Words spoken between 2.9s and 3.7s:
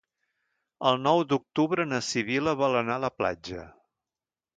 a la platja.